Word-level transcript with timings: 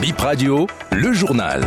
Bip 0.00 0.20
Radio, 0.20 0.68
le 0.92 1.12
journal. 1.12 1.60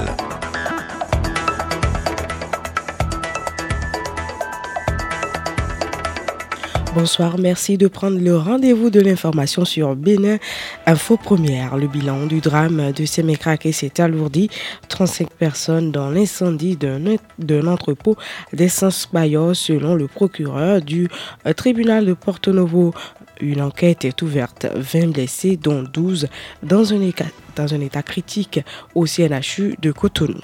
Bonsoir, 6.94 7.38
merci 7.38 7.78
de 7.78 7.88
prendre 7.88 8.20
le 8.20 8.38
rendez-vous 8.38 8.90
de 8.90 9.00
l'information 9.00 9.64
sur 9.64 9.96
Bénin 9.96 10.38
Info 10.86 11.16
Première. 11.16 11.78
Le 11.78 11.88
bilan 11.88 12.26
du 12.26 12.42
drame 12.42 12.92
de 12.92 13.06
Sémécraqué 13.06 13.72
s'est 13.72 14.02
alourdi. 14.02 14.50
35 14.90 15.30
personnes 15.30 15.92
dans 15.92 16.10
l'incendie 16.10 16.78
d'un 16.78 17.68
entrepôt 17.68 18.18
d'essence 18.52 19.08
Bayor 19.12 19.56
selon 19.56 19.96
le 19.96 20.08
procureur 20.08 20.82
du 20.82 21.08
euh, 21.46 21.54
tribunal 21.54 22.06
de 22.06 22.14
Porto 22.14 22.52
Novo. 22.52 22.94
Une 23.42 23.62
enquête 23.62 24.06
est 24.06 24.22
ouverte. 24.22 24.68
20 24.74 25.14
blessés, 25.14 25.58
dont 25.58 25.84
12 25.84 26.28
dans 26.64 26.94
un 26.94 27.02
état, 27.02 28.04
critique 28.04 28.62
au 28.96 29.06
CNHU 29.06 29.76
de 29.82 29.92
Cotonou. 29.92 30.40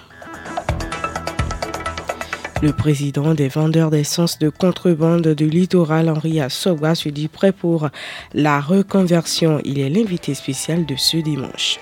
Le 2.63 2.73
président 2.73 3.35
des 3.35 3.49
vendeurs 3.49 3.91
d'essence 3.91 4.39
de 4.39 4.49
contrebande 4.49 5.27
du 5.27 5.47
littoral, 5.47 6.09
Henri 6.09 6.41
Assoga, 6.41 6.95
se 6.95 7.09
dit 7.09 7.27
prêt 7.27 7.51
pour 7.51 7.89
la 8.33 8.59
reconversion. 8.59 9.61
Il 9.63 9.77
est 9.79 9.89
l'invité 9.89 10.33
spécial 10.33 10.87
de 10.87 10.95
ce 10.95 11.17
dimanche. 11.17 11.79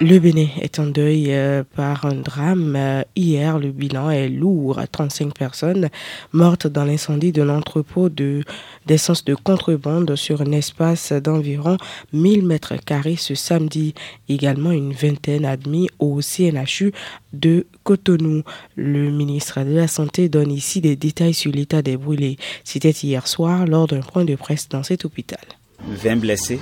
Le 0.00 0.20
Bénin 0.20 0.46
est 0.60 0.78
en 0.78 0.86
deuil 0.86 1.26
euh, 1.30 1.64
par 1.74 2.04
un 2.04 2.14
drame. 2.14 2.76
Euh, 2.76 3.02
hier, 3.16 3.58
le 3.58 3.72
bilan 3.72 4.10
est 4.10 4.28
lourd. 4.28 4.80
35 4.92 5.34
personnes 5.34 5.88
mortes 6.32 6.68
dans 6.68 6.84
l'incendie 6.84 7.32
de 7.32 7.42
l'entrepôt 7.42 8.08
d'essence 8.08 9.24
de, 9.24 9.34
contrebande 9.34 10.14
sur 10.14 10.40
un 10.40 10.52
espace 10.52 11.10
d'environ 11.12 11.78
1000 12.12 12.46
mètres 12.46 12.76
carrés 12.76 13.16
ce 13.16 13.34
samedi. 13.34 13.92
Également 14.28 14.70
une 14.70 14.92
vingtaine 14.92 15.44
admis 15.44 15.88
au 15.98 16.20
CNHU 16.20 16.92
de 17.32 17.66
Cotonou. 17.82 18.44
Le 18.76 19.10
ministre 19.10 19.64
de 19.64 19.74
la 19.74 19.88
Santé 19.88 20.28
donne 20.28 20.52
ici 20.52 20.80
des 20.80 20.94
détails 20.94 21.34
sur 21.34 21.50
l'état 21.50 21.82
des 21.82 21.96
brûlés. 21.96 22.36
C'était 22.62 22.90
hier 22.90 23.26
soir 23.26 23.66
lors 23.66 23.88
d'un 23.88 24.00
point 24.00 24.24
de 24.24 24.36
presse 24.36 24.68
dans 24.68 24.84
cet 24.84 25.04
hôpital. 25.04 25.40
20 25.88 26.16
blessés 26.16 26.60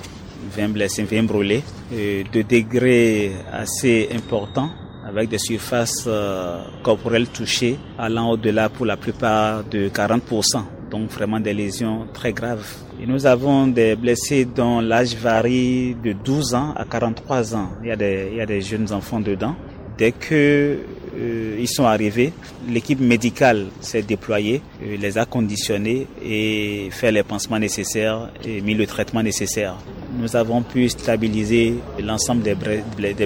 20 0.51 0.69
blessés, 0.69 1.05
20 1.05 1.23
brûlés, 1.25 1.63
de 1.91 2.43
degrés 2.43 3.33
assez 3.53 4.09
importants 4.15 4.71
avec 5.07 5.29
des 5.29 5.39
surfaces 5.39 6.05
euh, 6.07 6.63
corporelles 6.83 7.29
touchées 7.29 7.79
allant 7.99 8.31
au-delà 8.31 8.69
pour 8.69 8.87
la 8.87 8.97
plupart 8.97 9.63
de 9.65 9.89
40%, 9.89 10.63
donc 10.91 11.11
vraiment 11.11 11.39
des 11.39 11.55
lésions 11.55 12.07
très 12.13 12.33
graves. 12.33 12.67
Nous 13.07 13.27
avons 13.27 13.67
des 13.69 13.95
blessés 13.95 14.45
dont 14.45 14.81
l'âge 14.81 15.15
varie 15.17 15.95
de 16.03 16.13
12 16.13 16.55
ans 16.55 16.75
à 16.77 16.85
43 16.85 17.55
ans. 17.55 17.71
Il 17.83 17.89
y 17.89 17.91
a 17.93 17.97
des, 17.97 18.29
il 18.33 18.39
y 18.39 18.41
a 18.41 18.47
des 18.47 18.61
jeunes 18.61 18.93
enfants 18.93 19.21
dedans. 19.21 19.55
Dès 19.97 20.13
que 20.13 20.79
euh, 21.19 21.57
ils 21.59 21.69
sont 21.69 21.85
arrivés, 21.85 22.33
l'équipe 22.69 23.01
médicale 23.01 23.67
s'est 23.81 24.03
déployée, 24.03 24.61
euh, 24.83 24.97
les 24.97 25.19
a 25.19 25.25
conditionnés 25.25 26.07
et 26.23 26.89
fait 26.91 27.13
les 27.13 27.23
pansements 27.23 27.59
nécessaires 27.59 28.31
et 28.45 28.61
mis 28.61 28.75
le 28.75 28.87
traitement 28.87 29.23
nécessaire. 29.23 29.77
Nous 30.19 30.35
avons 30.37 30.63
pu 30.63 30.89
stabiliser 30.89 31.75
l'ensemble 32.03 32.43
des, 32.43 32.55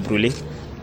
brûlés, 0.00 0.32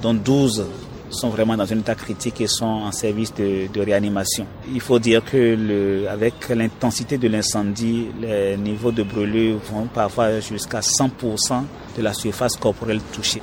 dont 0.01 0.13
12 0.13 0.65
sont 1.09 1.29
vraiment 1.29 1.55
dans 1.55 1.71
un 1.71 1.79
état 1.79 1.95
critique 1.95 2.41
et 2.41 2.47
sont 2.47 2.65
en 2.65 2.91
service 2.91 3.33
de, 3.33 3.67
de 3.73 3.81
réanimation. 3.81 4.45
Il 4.73 4.81
faut 4.81 4.99
dire 4.99 5.23
que 5.23 5.37
le, 5.37 6.07
avec 6.09 6.49
l'intensité 6.49 7.17
de 7.17 7.27
l'incendie, 7.27 8.07
les 8.21 8.57
niveaux 8.57 8.91
de 8.91 9.03
brûlure 9.03 9.57
vont 9.71 9.87
parfois 9.87 10.39
jusqu'à 10.39 10.79
100% 10.79 11.63
de 11.97 12.01
la 12.01 12.13
surface 12.13 12.55
corporelle 12.55 13.01
touchée. 13.13 13.41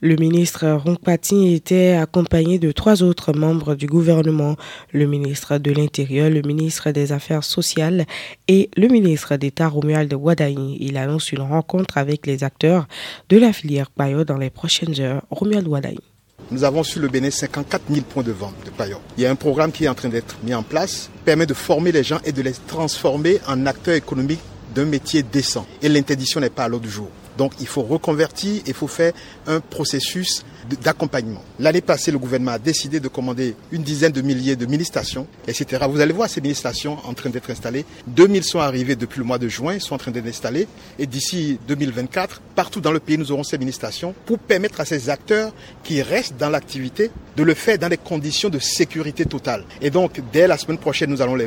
Le 0.00 0.14
ministre 0.14 0.64
Rongpati 0.68 1.54
était 1.54 1.96
accompagné 2.00 2.60
de 2.60 2.70
trois 2.70 3.02
autres 3.02 3.32
membres 3.32 3.74
du 3.74 3.86
gouvernement, 3.86 4.54
le 4.92 5.06
ministre 5.06 5.58
de 5.58 5.72
l'Intérieur, 5.72 6.30
le 6.30 6.40
ministre 6.42 6.92
des 6.92 7.10
Affaires 7.10 7.42
sociales 7.42 8.06
et 8.46 8.70
le 8.76 8.86
ministre 8.86 9.34
d'État 9.34 9.66
Romuald 9.66 10.14
Wadaï. 10.14 10.76
Il 10.78 10.98
annonce 10.98 11.32
une 11.32 11.40
rencontre 11.40 11.98
avec 11.98 12.28
les 12.28 12.44
acteurs 12.44 12.86
de 13.28 13.38
la 13.38 13.52
filière 13.52 13.90
payo 13.90 14.22
dans 14.22 14.38
les 14.38 14.50
prochaines 14.50 15.00
heures. 15.00 15.22
Romuald 15.30 15.66
Wadaï. 15.66 15.98
Nous 16.52 16.62
avons 16.62 16.84
sur 16.84 17.02
le 17.02 17.08
Bénin 17.08 17.32
54 17.32 17.82
000 17.90 18.06
points 18.08 18.22
de 18.22 18.30
vente 18.30 18.54
de 18.64 18.70
paillot. 18.70 19.00
Il 19.16 19.24
y 19.24 19.26
a 19.26 19.32
un 19.32 19.34
programme 19.34 19.72
qui 19.72 19.86
est 19.86 19.88
en 19.88 19.94
train 19.96 20.10
d'être 20.10 20.36
mis 20.44 20.54
en 20.54 20.62
place, 20.62 21.10
permet 21.24 21.44
de 21.44 21.54
former 21.54 21.90
les 21.90 22.04
gens 22.04 22.20
et 22.24 22.30
de 22.30 22.40
les 22.40 22.54
transformer 22.68 23.40
en 23.48 23.66
acteurs 23.66 23.96
économiques 23.96 24.38
d'un 24.76 24.84
métier 24.84 25.24
décent. 25.24 25.66
Et 25.82 25.88
l'interdiction 25.88 26.38
n'est 26.38 26.50
pas 26.50 26.66
à 26.66 26.70
du 26.70 26.88
jour. 26.88 27.08
Donc 27.38 27.52
il 27.60 27.66
faut 27.66 27.82
reconvertir, 27.82 28.60
il 28.66 28.74
faut 28.74 28.88
faire 28.88 29.12
un 29.46 29.60
processus 29.60 30.44
d'accompagnement. 30.76 31.42
L'année 31.58 31.80
passée, 31.80 32.10
le 32.10 32.18
gouvernement 32.18 32.52
a 32.52 32.58
décidé 32.58 33.00
de 33.00 33.08
commander 33.08 33.54
une 33.72 33.82
dizaine 33.82 34.12
de 34.12 34.20
milliers 34.20 34.56
de 34.56 34.66
mini-stations, 34.66 35.26
etc. 35.46 35.84
Vous 35.88 36.00
allez 36.00 36.12
voir 36.12 36.28
ces 36.28 36.40
mini-stations 36.40 36.98
en 37.04 37.14
train 37.14 37.30
d'être 37.30 37.50
installées. 37.50 37.84
2000 38.06 38.44
sont 38.44 38.60
arrivées 38.60 38.96
depuis 38.96 39.18
le 39.18 39.24
mois 39.24 39.38
de 39.38 39.48
juin, 39.48 39.78
sont 39.78 39.94
en 39.94 39.98
train 39.98 40.10
d'être 40.10 40.26
installées. 40.26 40.66
Et 40.98 41.06
d'ici 41.06 41.58
2024, 41.68 42.40
partout 42.54 42.80
dans 42.80 42.92
le 42.92 43.00
pays, 43.00 43.18
nous 43.18 43.32
aurons 43.32 43.44
ces 43.44 43.58
mini-stations 43.58 44.14
pour 44.26 44.38
permettre 44.38 44.80
à 44.80 44.84
ces 44.84 45.10
acteurs 45.10 45.52
qui 45.82 46.02
restent 46.02 46.36
dans 46.38 46.50
l'activité 46.50 47.10
de 47.36 47.42
le 47.42 47.54
faire 47.54 47.78
dans 47.78 47.88
des 47.88 47.96
conditions 47.96 48.48
de 48.48 48.58
sécurité 48.58 49.24
totale. 49.24 49.64
Et 49.80 49.90
donc, 49.90 50.20
dès 50.32 50.46
la 50.46 50.58
semaine 50.58 50.78
prochaine, 50.78 51.10
nous 51.10 51.22
allons 51.22 51.38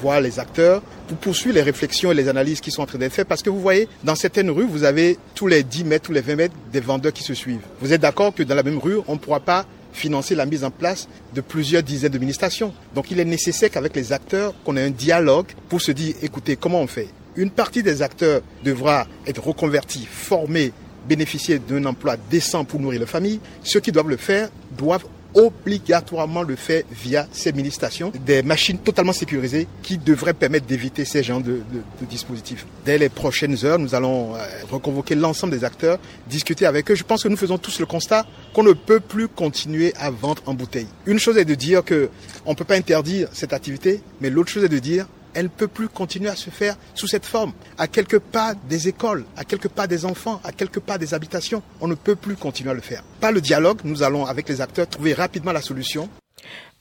voir 0.00 0.20
les 0.20 0.38
acteurs 0.38 0.82
pour 1.08 1.16
poursuivre 1.16 1.54
les 1.54 1.62
réflexions 1.62 2.12
et 2.12 2.14
les 2.14 2.28
analyses 2.28 2.60
qui 2.60 2.70
sont 2.70 2.82
en 2.82 2.86
train 2.86 2.98
d'être 2.98 3.12
faites. 3.12 3.26
Parce 3.26 3.42
que 3.42 3.50
vous 3.50 3.60
voyez, 3.60 3.88
dans 4.04 4.14
certaines 4.14 4.50
rues, 4.50 4.66
vous 4.68 4.84
avez 4.84 5.18
tous 5.34 5.46
les 5.46 5.62
10 5.62 5.84
mètres, 5.84 6.06
tous 6.06 6.12
les 6.12 6.20
20 6.20 6.36
mètres 6.36 6.54
des 6.72 6.80
vendeurs 6.80 7.12
qui 7.12 7.24
se 7.24 7.34
suivent. 7.34 7.64
Vous 7.80 7.92
êtes 7.92 8.02
d'accord 8.02 8.34
que 8.34 8.42
dans 8.42 8.54
même 8.62 8.78
rue, 8.78 8.98
on 9.06 9.14
ne 9.14 9.18
pourra 9.18 9.40
pas 9.40 9.66
financer 9.92 10.34
la 10.34 10.46
mise 10.46 10.64
en 10.64 10.70
place 10.70 11.08
de 11.34 11.40
plusieurs 11.40 11.82
dizaines 11.82 12.12
de 12.12 12.18
ministrations. 12.18 12.72
Donc 12.94 13.10
il 13.10 13.18
est 13.18 13.24
nécessaire 13.24 13.70
qu'avec 13.70 13.96
les 13.96 14.12
acteurs, 14.12 14.54
qu'on 14.64 14.76
ait 14.76 14.84
un 14.84 14.90
dialogue 14.90 15.48
pour 15.68 15.80
se 15.80 15.92
dire, 15.92 16.14
écoutez, 16.22 16.56
comment 16.56 16.80
on 16.80 16.86
fait? 16.86 17.08
Une 17.36 17.50
partie 17.50 17.82
des 17.82 18.02
acteurs 18.02 18.42
devra 18.64 19.06
être 19.26 19.44
reconvertis, 19.44 20.06
formés, 20.10 20.72
bénéficier 21.08 21.58
d'un 21.58 21.84
emploi 21.86 22.16
décent 22.30 22.64
pour 22.64 22.80
nourrir 22.80 23.00
la 23.00 23.06
famille. 23.06 23.40
Ceux 23.62 23.80
qui 23.80 23.92
doivent 23.92 24.08
le 24.08 24.16
faire 24.16 24.48
doivent 24.76 25.06
obligatoirement 25.34 26.42
le 26.42 26.56
faire 26.56 26.82
via 26.90 27.26
ces 27.32 27.52
mini-stations, 27.52 28.12
des 28.24 28.42
machines 28.42 28.78
totalement 28.78 29.12
sécurisées 29.12 29.66
qui 29.82 29.98
devraient 29.98 30.34
permettre 30.34 30.66
d'éviter 30.66 31.04
ces 31.04 31.22
genres 31.22 31.40
de, 31.40 31.62
dispositifs. 32.08 32.66
Dès 32.84 32.98
les 32.98 33.08
prochaines 33.08 33.56
heures, 33.64 33.78
nous 33.78 33.94
allons 33.94 34.34
euh, 34.34 34.38
reconvoquer 34.70 35.14
l'ensemble 35.14 35.52
des 35.52 35.64
acteurs, 35.64 35.98
discuter 36.28 36.66
avec 36.66 36.90
eux. 36.90 36.94
Je 36.94 37.04
pense 37.04 37.22
que 37.22 37.28
nous 37.28 37.36
faisons 37.36 37.58
tous 37.58 37.78
le 37.78 37.86
constat 37.86 38.26
qu'on 38.54 38.62
ne 38.62 38.72
peut 38.72 39.00
plus 39.00 39.28
continuer 39.28 39.92
à 39.98 40.10
vendre 40.10 40.42
en 40.46 40.54
bouteille. 40.54 40.88
Une 41.06 41.18
chose 41.18 41.36
est 41.38 41.44
de 41.44 41.54
dire 41.54 41.84
que 41.84 42.10
on 42.46 42.50
ne 42.50 42.56
peut 42.56 42.64
pas 42.64 42.76
interdire 42.76 43.28
cette 43.32 43.52
activité, 43.52 44.02
mais 44.20 44.30
l'autre 44.30 44.50
chose 44.50 44.64
est 44.64 44.68
de 44.68 44.78
dire 44.78 45.06
elle 45.34 45.44
ne 45.44 45.48
peut 45.48 45.68
plus 45.68 45.88
continuer 45.88 46.28
à 46.28 46.36
se 46.36 46.50
faire 46.50 46.76
sous 46.94 47.06
cette 47.06 47.26
forme. 47.26 47.52
À 47.78 47.86
quelques 47.86 48.18
pas 48.18 48.54
des 48.68 48.88
écoles, 48.88 49.24
à 49.36 49.44
quelques 49.44 49.68
pas 49.68 49.86
des 49.86 50.04
enfants, 50.04 50.40
à 50.44 50.52
quelques 50.52 50.80
pas 50.80 50.98
des 50.98 51.14
habitations, 51.14 51.62
on 51.80 51.88
ne 51.88 51.94
peut 51.94 52.16
plus 52.16 52.36
continuer 52.36 52.70
à 52.70 52.74
le 52.74 52.80
faire. 52.80 53.02
Par 53.20 53.32
le 53.32 53.40
dialogue, 53.40 53.80
nous 53.84 54.02
allons, 54.02 54.26
avec 54.26 54.48
les 54.48 54.60
acteurs, 54.60 54.88
trouver 54.88 55.14
rapidement 55.14 55.52
la 55.52 55.62
solution. 55.62 56.08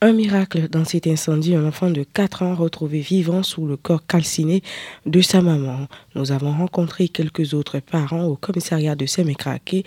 Un 0.02 0.14
miracle 0.14 0.70
dans 0.70 0.86
cet 0.86 1.08
incendie, 1.08 1.56
un 1.56 1.66
enfant 1.66 1.90
de 1.90 2.04
4 2.04 2.44
ans 2.44 2.56
retrouvé 2.56 3.02
vivant 3.02 3.44
sous 3.44 3.68
le 3.68 3.76
corps 3.76 4.06
calciné 4.06 4.64
de 5.06 5.20
sa 5.20 5.42
maman. 5.42 5.88
Nous 6.16 6.32
avons 6.32 6.54
rencontré 6.54 7.10
quelques 7.10 7.54
autres 7.54 7.80
parents 7.80 8.24
au 8.24 8.38
commissariat 8.38 8.96
de 8.96 9.06
Semekrake. 9.06 9.86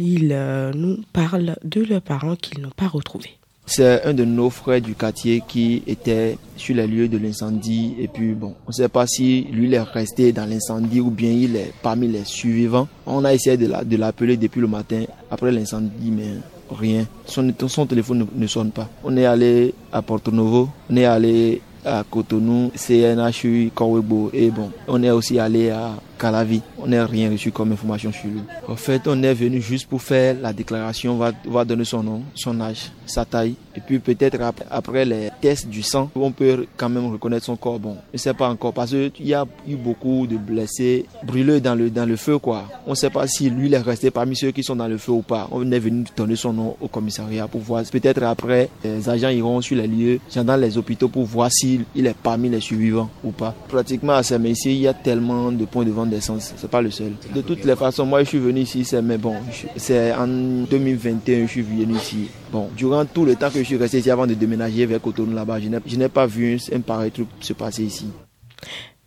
Ils 0.00 0.30
euh, 0.32 0.72
nous 0.72 1.02
parlent 1.12 1.56
de 1.62 1.82
leurs 1.82 2.00
parents 2.00 2.36
qu'ils 2.36 2.62
n'ont 2.62 2.70
pas 2.70 2.88
retrouvés. 2.88 3.38
C'est 3.66 4.04
un 4.04 4.12
de 4.12 4.24
nos 4.24 4.50
frères 4.50 4.80
du 4.82 4.94
quartier 4.94 5.42
qui 5.46 5.82
était 5.86 6.36
sur 6.56 6.74
les 6.74 6.86
lieux 6.86 7.08
de 7.08 7.16
l'incendie 7.16 7.94
et 7.98 8.08
puis 8.08 8.34
bon, 8.34 8.54
on 8.66 8.68
ne 8.68 8.72
sait 8.72 8.88
pas 8.90 9.06
si 9.06 9.44
lui 9.52 9.66
il 9.66 9.74
est 9.74 9.80
resté 9.80 10.32
dans 10.32 10.44
l'incendie 10.44 11.00
ou 11.00 11.10
bien 11.10 11.30
il 11.30 11.56
est 11.56 11.72
parmi 11.82 12.08
les 12.08 12.24
survivants. 12.24 12.88
On 13.06 13.24
a 13.24 13.32
essayé 13.32 13.56
de 13.56 13.96
l'appeler 13.96 14.36
depuis 14.36 14.60
le 14.60 14.66
matin 14.66 15.04
après 15.30 15.50
l'incendie 15.50 16.10
mais 16.10 16.34
rien. 16.70 17.06
Son, 17.26 17.86
téléphone 17.86 18.18
ne, 18.34 18.42
ne, 18.42 18.46
sonne 18.46 18.70
pas. 18.70 18.88
On 19.02 19.16
est 19.16 19.24
allé 19.24 19.74
à 19.92 20.02
Porto 20.02 20.30
Novo, 20.30 20.68
on 20.90 20.96
est 20.96 21.06
allé 21.06 21.62
à 21.84 22.04
Cotonou, 22.08 22.70
CNHU, 22.74 23.70
Kowebo 23.74 24.30
et 24.32 24.50
bon, 24.50 24.70
on 24.88 25.02
est 25.02 25.10
aussi 25.10 25.38
allé 25.38 25.70
à 25.70 25.92
Calavi. 26.18 26.62
On 26.78 26.86
n'a 26.86 27.06
rien 27.06 27.30
reçu 27.30 27.50
comme 27.50 27.72
information 27.72 28.12
sur 28.12 28.26
lui. 28.30 28.40
En 28.68 28.76
fait, 28.76 29.02
on 29.06 29.22
est 29.22 29.34
venu 29.34 29.60
juste 29.60 29.88
pour 29.88 30.02
faire 30.02 30.36
la 30.40 30.52
déclaration, 30.52 31.14
on 31.14 31.18
va, 31.18 31.32
va 31.46 31.64
donner 31.64 31.84
son 31.84 32.02
nom, 32.02 32.22
son 32.34 32.60
âge, 32.60 32.90
sa 33.06 33.24
taille. 33.24 33.54
Et 33.76 33.80
puis 33.80 33.98
peut-être 33.98 34.38
après, 34.70 35.04
les 35.04 35.30
tests 35.40 35.68
du 35.68 35.82
sang, 35.82 36.10
on 36.14 36.30
peut 36.30 36.66
quand 36.76 36.88
même 36.88 37.10
reconnaître 37.10 37.44
son 37.46 37.56
corps. 37.56 37.78
Bon, 37.78 37.96
je 38.12 38.14
ne 38.14 38.18
sais 38.18 38.34
pas 38.34 38.48
encore 38.48 38.72
parce 38.72 38.90
qu'il 39.12 39.26
y 39.26 39.34
a 39.34 39.44
eu 39.66 39.76
beaucoup 39.76 40.26
de 40.26 40.36
blessés 40.36 41.06
brûlés 41.24 41.60
dans 41.60 41.74
le, 41.74 41.90
dans 41.90 42.06
le 42.06 42.16
feu. 42.16 42.38
quoi. 42.38 42.64
On 42.86 42.90
ne 42.90 42.94
sait 42.94 43.10
pas 43.10 43.26
si 43.26 43.50
lui 43.50 43.66
il 43.66 43.74
est 43.74 43.78
resté 43.78 44.10
parmi 44.10 44.36
ceux 44.36 44.52
qui 44.52 44.62
sont 44.62 44.76
dans 44.76 44.86
le 44.88 44.98
feu 44.98 45.12
ou 45.12 45.22
pas. 45.22 45.48
On 45.50 45.70
est 45.72 45.78
venu 45.78 46.04
donner 46.16 46.36
son 46.36 46.52
nom 46.52 46.76
au 46.80 46.88
commissariat 46.88 47.48
pour 47.48 47.60
voir. 47.60 47.82
Peut-être 47.90 48.22
après, 48.22 48.68
les 48.84 49.08
agents 49.08 49.28
iront 49.30 49.60
sur 49.60 49.76
les 49.76 49.86
lieux, 49.86 50.20
dans 50.44 50.56
les 50.56 50.76
hôpitaux 50.78 51.08
pour 51.08 51.24
voir 51.24 51.50
s'il 51.50 51.84
est 51.96 52.14
parmi 52.22 52.48
les 52.48 52.60
survivants 52.60 53.08
ou 53.24 53.30
pas. 53.30 53.54
Pratiquement 53.68 54.12
à 54.14 54.22
saint 54.22 54.38
il 54.44 54.72
y 54.72 54.86
a 54.88 54.94
tellement 54.94 55.50
de 55.50 55.64
points 55.64 55.84
de 55.84 55.90
vente 55.90 56.03
non 56.04 56.10
d'essence. 56.10 56.54
C'est 56.56 56.70
pas 56.70 56.82
le 56.82 56.90
seul. 56.90 57.12
De 57.34 57.40
toutes 57.40 57.64
les 57.64 57.76
façons, 57.76 58.06
moi 58.06 58.22
je 58.22 58.28
suis 58.28 58.38
venu 58.38 58.60
ici, 58.60 58.84
c'est 58.84 59.02
mais 59.02 59.18
bon, 59.18 59.36
c'est 59.76 60.12
en 60.12 60.26
2021 60.26 61.46
je 61.46 61.50
suis 61.50 61.62
venu 61.62 61.94
ici. 61.96 62.28
Bon, 62.52 62.68
durant 62.76 63.04
tout 63.04 63.24
le 63.24 63.36
temps 63.36 63.50
que 63.50 63.58
je 63.58 63.64
suis 63.64 63.76
resté 63.76 63.98
ici 63.98 64.10
avant 64.10 64.26
de 64.26 64.34
déménager 64.34 64.86
vers 64.86 65.00
Cotonou 65.00 65.34
là-bas, 65.34 65.58
je 65.60 65.96
n'ai 65.96 66.08
pas 66.08 66.26
vu 66.26 66.58
un 66.72 66.80
pareil 66.80 67.10
truc 67.10 67.28
se 67.40 67.52
passer 67.52 67.84
ici. 67.84 68.06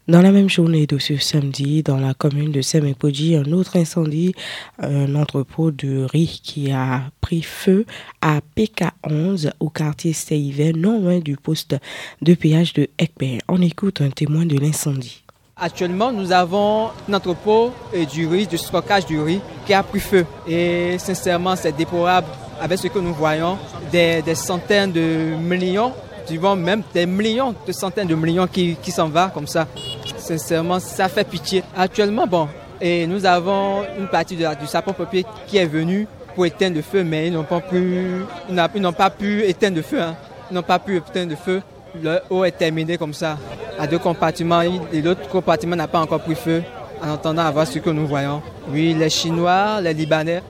Dans 0.08 0.22
la 0.22 0.32
même 0.32 0.50
journée 0.50 0.88
de 0.88 1.00
ce 1.00 1.18
samedi, 1.18 1.84
dans 1.84 1.98
la 1.98 2.14
commune 2.14 2.54
de 2.54 2.62
Semepoji, 2.62 3.36
un 3.36 3.52
autre 3.52 3.76
incendie, 3.76 4.34
un 4.80 5.16
entrepôt 5.16 5.70
de 5.70 6.08
riz 6.10 6.40
qui 6.42 6.72
a 6.72 7.12
pris 7.20 7.42
feu 7.42 7.86
à 8.22 8.40
PK11 8.56 9.52
au 9.60 9.70
quartier 9.70 10.14
Seivet, 10.14 10.72
non 10.72 11.02
loin 11.02 11.20
du 11.20 11.36
poste 11.36 11.76
de 12.22 12.36
péage 12.36 12.72
de 12.72 12.88
Ekber. 12.98 13.40
On 13.50 13.62
écoute 13.62 14.00
un 14.00 14.10
témoin 14.10 14.46
de 14.46 14.58
l'incendie. 14.58 15.26
Actuellement, 15.60 16.12
nous 16.12 16.32
avons 16.32 16.90
un 17.10 17.14
entrepôt 17.14 17.72
du 18.14 18.28
riz, 18.28 18.46
du 18.46 18.58
stockage 18.58 19.06
du 19.06 19.20
riz 19.20 19.42
qui 19.66 19.74
a 19.74 19.82
pris 19.82 20.00
feu. 20.00 20.26
Et 20.48 20.98
sincèrement, 21.00 21.56
c'est 21.56 21.76
déplorable 21.76 22.28
avec 22.62 22.78
ce 22.78 22.88
que 22.88 23.00
nous 23.00 23.14
voyons, 23.14 23.58
des, 23.92 24.24
centaines 24.36 24.92
de 24.92 25.36
millions 25.36 25.94
vois 26.36 26.56
même 26.56 26.84
des 26.94 27.06
millions, 27.06 27.56
de 27.66 27.72
centaines 27.72 28.08
de 28.08 28.16
millions 28.16 28.48
qui, 28.48 28.76
s'en 28.92 29.08
vont 29.08 29.30
comme 29.34 29.48
ça. 29.48 29.68
Sincèrement, 30.18 30.80
ça 30.80 31.08
fait 31.08 31.24
pitié. 31.24 31.64
Actuellement, 31.76 32.28
bon, 32.28 32.50
et 32.82 33.08
nous 33.08 33.26
avons 33.26 33.84
une 33.98 34.08
partie 34.08 34.36
du 34.36 34.68
sapeur-pompier 34.68 35.26
qui 35.48 35.58
est 35.58 35.66
venu 35.66 36.08
pour 36.36 36.46
éteindre 36.46 36.76
le 36.76 36.82
feu, 36.82 37.04
mais 37.04 37.28
ils 37.28 37.34
n'ont 37.34 37.44
pas 37.44 37.62
pu, 37.62 38.24
ils 38.50 38.82
n'ont 38.82 38.94
pas 38.94 39.10
pu 39.10 39.44
éteindre 39.44 39.78
le 39.78 39.82
feu. 39.82 40.02
Hein. 40.02 40.16
Ils 40.52 40.54
n'ont 40.54 40.64
pas 40.64 40.80
pu 40.80 40.98
éteindre 40.98 41.32
le 41.32 41.36
feu. 41.38 41.62
Le 41.96 42.20
eau 42.30 42.44
est 42.44 42.52
terminé 42.52 42.98
comme 42.98 43.14
ça, 43.14 43.38
à 43.80 43.88
deux 43.88 44.00
compartiments, 44.00 44.62
et 44.62 45.02
l'autre 45.02 45.28
compartiment 45.30 45.76
n'a 45.76 45.88
pas 45.88 46.00
encore 46.00 46.22
pris 46.22 46.36
feu, 46.36 46.64
en 47.02 47.14
attendant 47.14 47.44
à 47.44 47.52
voir 47.52 47.68
ce 47.68 47.80
que 47.80 47.90
nous 47.90 48.08
voyons. 48.08 48.42
Oui, 48.70 48.94
les 48.94 49.10
Chinois, 49.10 49.82
les 49.82 49.94
Libanais, 49.94 50.42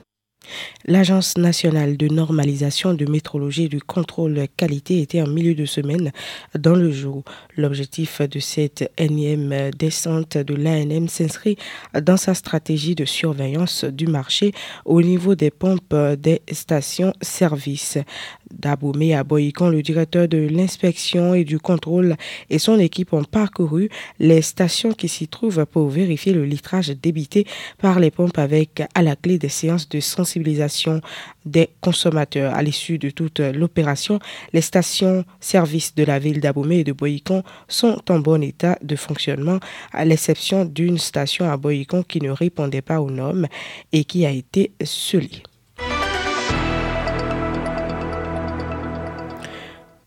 L'Agence 0.86 1.36
nationale 1.36 1.96
de 1.96 2.08
normalisation 2.08 2.94
de 2.94 3.04
métrologie 3.04 3.64
et 3.64 3.68
de 3.68 3.78
contrôle 3.78 4.46
qualité 4.56 5.02
était 5.02 5.20
en 5.20 5.26
milieu 5.26 5.54
de 5.54 5.66
semaine 5.66 6.12
dans 6.58 6.74
le 6.74 6.90
jour. 6.90 7.24
L'objectif 7.56 8.22
de 8.22 8.38
cette 8.38 8.90
énième 8.96 9.70
descente 9.78 10.38
de 10.38 10.54
l'ANM 10.54 11.08
s'inscrit 11.08 11.58
dans 12.00 12.16
sa 12.16 12.34
stratégie 12.34 12.94
de 12.94 13.04
surveillance 13.04 13.84
du 13.84 14.06
marché 14.06 14.52
au 14.84 15.02
niveau 15.02 15.34
des 15.34 15.50
pompes 15.50 15.94
des 15.94 16.40
stations-service. 16.50 17.98
Daboumé 18.52 19.14
à 19.14 19.24
Boyicon, 19.24 19.68
le 19.68 19.82
directeur 19.82 20.28
de 20.28 20.38
l'inspection 20.38 21.34
et 21.34 21.44
du 21.44 21.58
contrôle 21.58 22.16
et 22.50 22.58
son 22.58 22.78
équipe 22.78 23.12
ont 23.12 23.24
parcouru 23.24 23.88
les 24.18 24.42
stations 24.42 24.92
qui 24.92 25.08
s'y 25.08 25.28
trouvent 25.28 25.66
pour 25.66 25.88
vérifier 25.88 26.32
le 26.32 26.44
litrage 26.44 26.88
débité 26.88 27.46
par 27.78 28.00
les 28.00 28.10
pompes 28.10 28.38
avec 28.38 28.82
à 28.94 29.02
la 29.02 29.16
clé 29.16 29.38
des 29.38 29.48
séances 29.48 29.88
de 29.88 30.00
sensibilisation 30.00 31.00
des 31.44 31.70
consommateurs. 31.80 32.54
À 32.54 32.62
l'issue 32.62 32.98
de 32.98 33.10
toute 33.10 33.40
l'opération, 33.40 34.18
les 34.52 34.60
stations-service 34.60 35.94
de 35.94 36.04
la 36.04 36.18
ville 36.18 36.40
d'Aboumé 36.40 36.80
et 36.80 36.84
de 36.84 36.92
Boyicon 36.92 37.42
sont 37.68 38.00
en 38.10 38.18
bon 38.18 38.42
état 38.42 38.78
de 38.82 38.96
fonctionnement, 38.96 39.58
à 39.92 40.04
l'exception 40.04 40.64
d'une 40.64 40.98
station 40.98 41.50
à 41.50 41.56
Boyicon 41.56 42.02
qui 42.02 42.20
ne 42.20 42.30
répondait 42.30 42.82
pas 42.82 43.00
aux 43.00 43.10
normes 43.10 43.46
et 43.92 44.04
qui 44.04 44.26
a 44.26 44.30
été 44.30 44.72
scellée. 44.82 45.42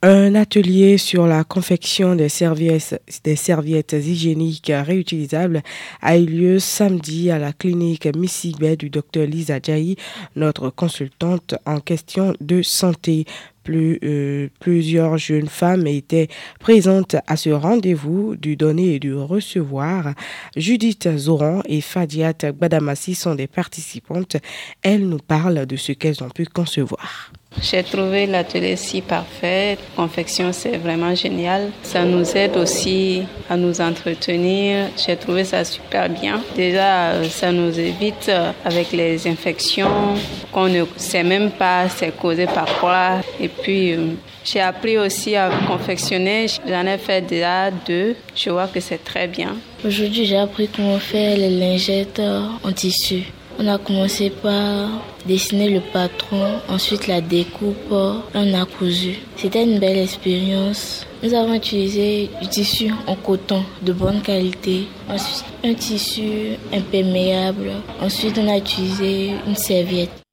Un 0.04 0.34
atelier 0.34 0.98
sur 0.98 1.28
la 1.28 1.44
confection 1.44 2.16
des 2.16 2.28
serviettes, 2.28 3.94
hygiéniques 3.94 4.72
réutilisables 4.74 5.62
a 6.02 6.18
eu 6.18 6.26
lieu 6.26 6.58
samedi 6.58 7.30
à 7.30 7.38
la 7.38 7.54
clinique 7.54 8.08
Missy 8.18 8.56
du 8.80 8.90
docteur 8.90 9.28
Lisa 9.28 9.60
Djaï, 9.62 9.98
notre 10.36 10.72
consultante 10.72 11.54
en 11.68 11.80
question 11.80 12.34
de 12.42 12.64
santé. 12.64 13.26
Euh, 13.70 14.48
plusieurs 14.60 15.20
jeunes 15.20 15.48
femmes 15.48 15.86
étaient 15.86 16.30
présentes 16.60 17.16
à 17.28 17.38
ce 17.38 17.52
rendez-vous 17.52 18.36
du 18.36 18.56
donner 18.56 18.96
et 18.96 19.00
du 19.00 19.14
recevoir. 19.14 20.16
Judith 20.58 21.16
Zoran 21.16 21.62
et 21.66 21.80
Fadiat 21.80 22.52
Badamassi 22.60 23.14
sont 23.14 23.36
des 23.36 23.46
participantes. 23.46 24.38
Elles 24.82 25.08
nous 25.08 25.20
parlent 25.20 25.68
de 25.68 25.76
ce 25.76 25.92
qu'elles 25.92 26.24
ont 26.24 26.30
pu 26.32 26.48
concevoir. 26.48 27.32
J'ai 27.60 27.84
trouvé 27.84 28.26
l'atelier 28.26 28.76
si 28.76 29.02
parfait. 29.02 29.78
Confection, 29.96 30.52
c'est 30.52 30.78
vraiment 30.78 31.14
génial. 31.14 31.70
Ça 31.84 32.04
nous 32.04 32.26
aide 32.36 32.58
aussi 32.58 33.24
à 33.50 33.58
nous 33.58 33.80
entretenir. 33.82 34.88
J'ai 34.98 35.16
trouvé 35.16 35.44
ça 35.44 35.64
super 35.64 36.10
bien. 36.10 36.42
Déjà, 36.56 37.24
ça 37.30 37.52
nous 37.52 37.78
évite 37.80 38.30
euh, 38.30 38.52
avec 38.66 38.92
les 38.94 39.28
infections 39.28 40.16
qu'on 40.52 40.70
ne 40.70 40.86
sait 40.98 41.24
même 41.24 41.52
pas 41.52 41.88
c'est 41.90 42.16
causé 42.18 42.46
par 42.46 42.66
quoi. 42.80 43.22
Et 43.40 43.48
puis, 43.48 43.94
euh, 43.94 44.16
j'ai 44.44 44.62
appris 44.62 44.98
aussi 44.98 45.36
à 45.36 45.52
confectionner. 45.68 46.48
J'en 46.68 46.88
ai 46.88 46.98
fait 46.98 47.22
déjà 47.22 47.70
deux. 47.70 48.16
Je 48.36 48.50
vois 48.50 48.68
que 48.68 48.80
c'est 48.80 49.04
très 49.04 49.28
bien. 49.28 49.56
Aujourd'hui, 49.86 50.26
j'ai 50.26 50.38
appris 50.38 50.68
comment 50.68 50.98
faire 51.00 51.38
les 51.38 51.50
lingettes 51.50 52.22
en 52.64 52.72
tissu. 52.72 53.24
On 53.64 53.68
a 53.68 53.78
commencé 53.78 54.32
par 54.32 54.90
dessiner 55.28 55.70
le 55.70 55.82
patron, 55.94 56.48
ensuite 56.68 57.06
la 57.06 57.22
découpe, 57.22 57.92
on 57.92 58.54
a 58.56 58.66
cousu. 58.66 59.20
C'était 59.36 59.64
une 59.64 59.78
belle 59.78 60.00
expérience. 60.00 61.06
Nous 61.22 61.32
avons 61.36 61.54
utilisé 61.54 62.32
du 62.42 62.48
tissu 62.48 62.92
en 63.06 63.16
coton 63.16 63.64
de 63.84 63.94
bonne 63.94 64.24
qualité, 64.24 64.88
ensuite 65.08 65.46
un 65.64 65.76
tissu 65.76 66.58
imperméable, 66.74 67.74
ensuite 68.02 68.40
on 68.40 68.48
a 68.48 68.58
utilisé 68.58 69.34
une 69.46 69.56
serviette. 69.56 70.24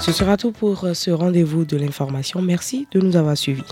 Ce 0.00 0.10
sera 0.10 0.36
tout 0.36 0.50
pour 0.50 0.84
ce 0.94 1.12
rendez-vous 1.12 1.64
de 1.64 1.76
l'information. 1.76 2.42
Merci 2.42 2.88
de 2.90 2.98
nous 2.98 3.14
avoir 3.14 3.36
suivis. 3.36 3.62